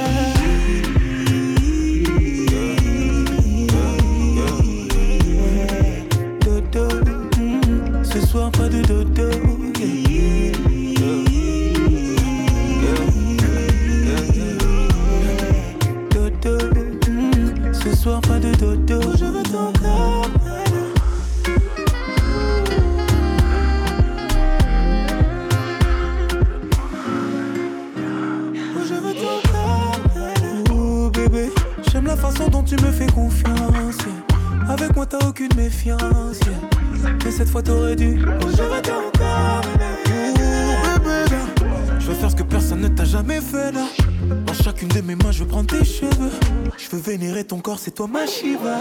[47.97, 48.77] Toi ma Shiva.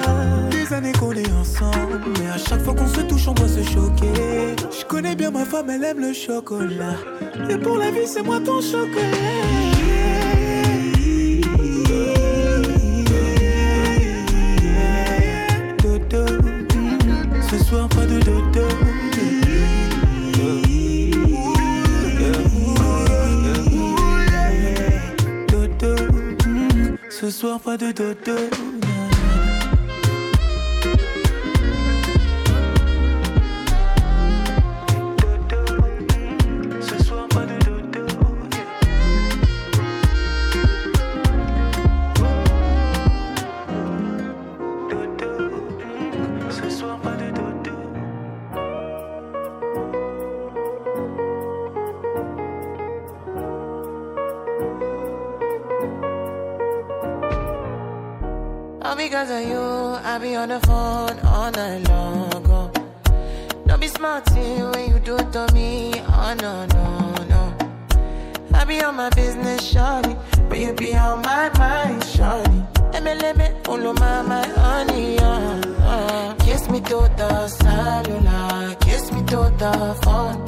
[0.50, 3.62] Des années qu'on est ensemble, mais à chaque fois qu'on se touche, on doit se
[3.62, 4.12] choquer.
[4.78, 6.96] Je connais bien ma femme, elle aime le chocolat.
[7.48, 9.06] Et pour la vie, c'est moi ton chocolat.
[17.50, 18.68] Ce soir pas de dodo.
[27.08, 28.55] Ce soir pas de dodo.
[59.16, 59.60] Because of you,
[60.04, 62.44] I be on the phone all night long.
[62.48, 62.70] Oh.
[63.66, 65.94] Don't be smart when you do it to me.
[66.08, 67.56] Oh no, no, no.
[68.52, 70.16] I be on my business, shorty.
[70.48, 72.75] But you be on my mind, shorty.
[73.06, 76.34] MLM, follow my, my honey, uh, uh.
[76.40, 80.44] Kiss me to the cellular, kiss me to the phone.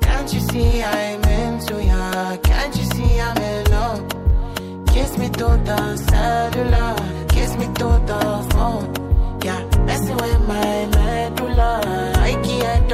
[0.00, 2.36] Can't you see I'm into ya?
[2.38, 4.00] Can't you see I'm in love?
[4.94, 9.40] Kiss me to the cellular, kiss me to the phone.
[9.44, 12.12] Yeah, messing with my medulla.
[12.16, 12.88] I can't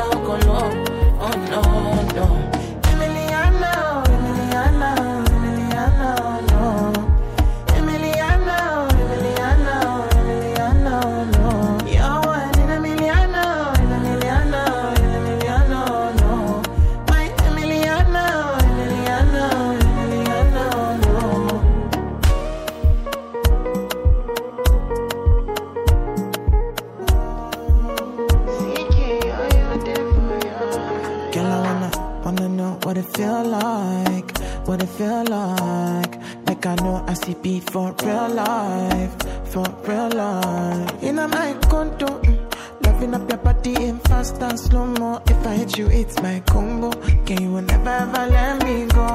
[35.01, 36.15] feel like.
[36.47, 39.15] Like I know I see beat for real life,
[39.51, 41.03] for real life.
[41.03, 45.23] In a my condo, mm, loving up your body in fast and slow mo.
[45.27, 46.91] If I hit you, it's my combo.
[47.27, 49.09] Can you never ever let me go?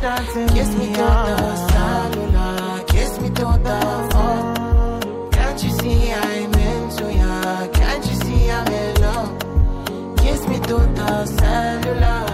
[0.00, 3.78] Dancing kiss me to the cellular, kiss me to the
[4.12, 5.30] phone.
[5.32, 7.68] Can't you see I'm into ya?
[7.78, 10.16] Can't you see I'm in love?
[10.22, 12.25] Kiss me to the cellular,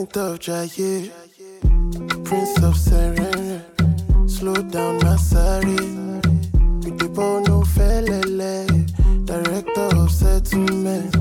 [0.00, 1.10] of Jaye,
[2.24, 3.62] Prince of Serene.
[4.26, 5.76] Slow down, Masari.
[6.82, 8.66] With the ball, no felele.
[9.26, 11.12] Director of settlement,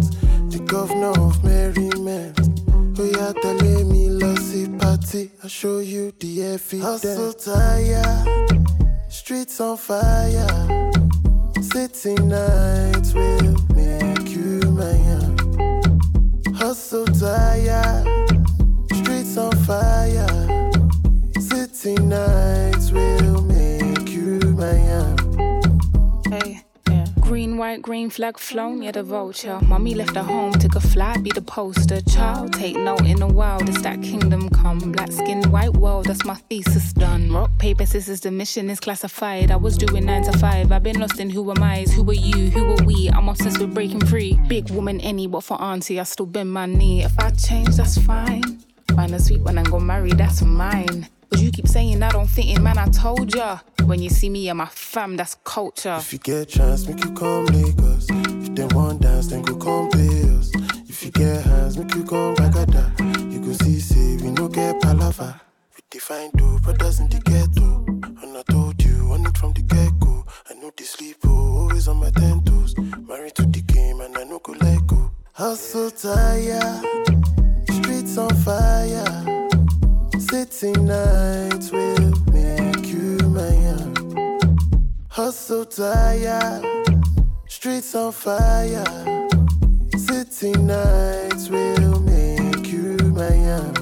[0.50, 2.40] the governor of merriment.
[2.98, 5.32] Oh, yeah, tell me, lossy party.
[5.44, 6.84] I'll show you the evidence.
[6.84, 10.48] Hustle tired, streets on fire.
[11.62, 15.38] City nights will make you mine.
[16.56, 18.08] Hustle tired,
[19.70, 20.26] fire.
[21.40, 24.40] City nights will make you.
[26.28, 27.06] Hey, yeah.
[27.20, 29.60] Green, white, green flag flown, yeah, the vulture.
[29.62, 32.02] Mommy left her home, took a flight, be the poster.
[32.02, 34.80] Child, take note in the wild, it's that kingdom come.
[34.92, 37.32] Black skin, white world, that's my thesis done.
[37.32, 39.52] Rock, paper, scissors, the mission is classified.
[39.52, 42.14] I was doing nine to five, I've been lost in who am I, who are
[42.14, 43.12] you, who are we?
[43.14, 44.34] I'm obsessed with breaking free.
[44.48, 47.04] Big woman, any, but for auntie, I still bend my knee.
[47.04, 48.64] If I change, that's fine.
[49.00, 51.08] Find a sweet one and go marry, that's mine.
[51.30, 53.60] But you keep saying I don't fit in, man, I told ya.
[53.86, 55.96] When you see me and my fam, that's culture.
[56.02, 58.08] If you get chance, make you come Lagos.
[58.10, 60.52] If they want dance, then go come pay us.
[60.90, 63.32] If you get hands, make you come Ragada.
[63.32, 65.40] You go see, say, we no get palava.
[65.78, 67.86] We define two brothers in the ghetto.
[68.22, 70.26] And I told you, on it from the get go.
[70.50, 72.76] I know they sleep, oh, always on my ten toes.
[73.08, 75.10] Married to the game, and I no go let go.
[75.32, 76.84] Hustle tired,
[78.10, 79.06] streets on fire.
[80.20, 84.58] City nights will make you mine.
[85.10, 86.66] Hustle tired,
[87.48, 88.84] streets on fire.
[89.98, 93.74] City nights will make you mine.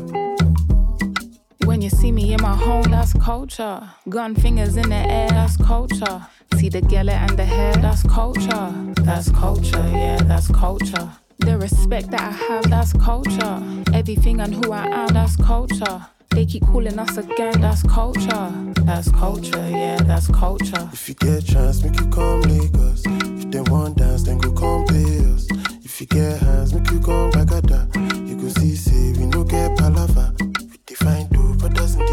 [1.64, 3.90] When you see me in my home, that's culture.
[4.10, 6.28] Gun fingers in the air, that's culture.
[6.58, 8.74] See the gala and the hair, that's culture.
[9.04, 11.12] That's culture, yeah, that's culture.
[11.40, 13.62] The respect that I have, that's culture.
[13.94, 16.06] Everything and who I am, that's culture.
[16.32, 18.52] They keep calling us again, that's culture.
[18.86, 20.90] That's culture, yeah, that's culture.
[20.94, 23.04] If you get chance, make you come Lagos.
[23.06, 25.48] If they want dance, then go come pay us.
[25.84, 27.88] If you get hands, make you come Ragada.
[28.28, 30.34] You go see, say, we no get palaver.
[30.40, 32.06] We define do, brothers in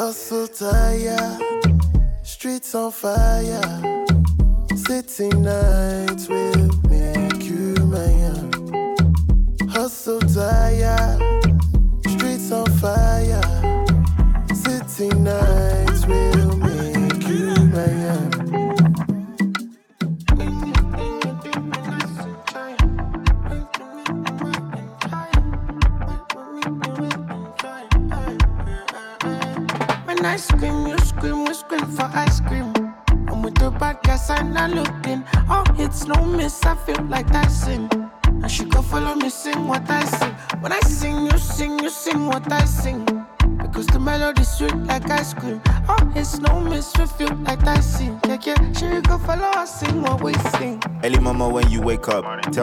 [0.00, 1.42] Hustle tired,
[2.22, 4.06] streets on fire.
[4.76, 6.67] City nights will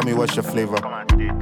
[0.05, 0.77] me what's your flavor.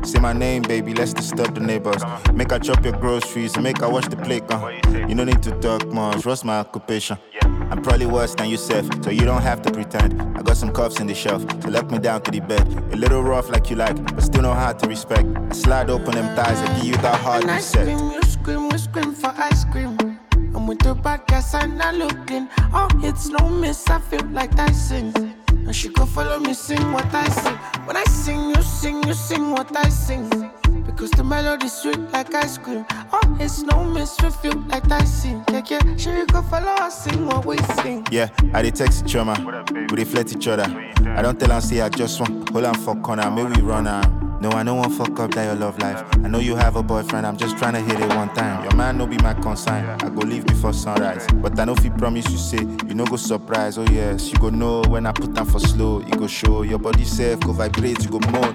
[0.04, 2.02] Say my name, baby, let's disturb the neighbors.
[2.34, 4.44] Make I chop your groceries, make I wash the plate.
[4.50, 4.72] Uh.
[5.08, 7.18] You don't need to talk much, what's my occupation?
[7.42, 10.22] I'm probably worse than yourself, so you don't have to pretend.
[10.38, 12.66] I got some cuffs in the shelf, so lock me down to the bed.
[12.94, 15.28] A little rough like you like, but still know how to respect.
[15.28, 17.88] I slide open them thighs, I give you that hard reset.
[17.88, 19.98] scream, you scream, we scream for ice cream.
[20.56, 22.48] I'm with the guys and I looked in.
[22.74, 25.43] Oh, it's no miss, I feel like Tyson.
[25.66, 27.56] And she go follow me, sing what I sing.
[27.86, 30.30] When I sing, you sing, you sing what I sing.
[30.86, 32.86] Because the melody sweet like ice cream.
[33.12, 35.44] Oh, it's no mystery, feel like Tyson.
[35.52, 38.06] Yeah, yeah, she go follow us, sing what we sing.
[38.12, 39.36] Yeah, I dey text each other,
[39.90, 40.66] we dey flirt each other.
[41.06, 43.88] I don't tell her say I just want hold on for corner, maybe we run
[43.88, 44.23] am.
[44.44, 46.04] No, I don't want fuck up that your love life.
[46.16, 48.62] I know you have a boyfriend, I'm just trying to hit it one time.
[48.66, 51.26] Your man no be my concern, I go leave before sunrise.
[51.36, 53.78] But I know if you promise you say you no go surprise.
[53.78, 56.78] Oh yes, you go know when I put down for slow, you go show your
[56.78, 58.54] body safe, go vibrate, you go moan.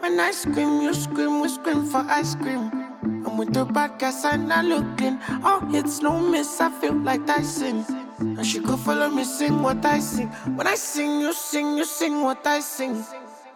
[0.00, 2.81] When I scream, you scream, we scream for ice cream.
[3.32, 5.18] I'm with the bad guys and I looked in.
[5.42, 7.82] Oh, it's no miss, I feel like Tyson.
[8.18, 10.28] And she go follow me, sing what I sing.
[10.54, 13.02] When I sing, you sing, you sing what I sing.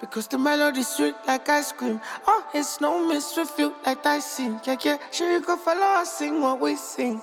[0.00, 2.00] Because the melody sweet like ice cream.
[2.26, 4.60] Oh, it's no miss, we feel like Tyson.
[4.64, 7.20] Yeah, yeah, she go follow us, sing what we sing.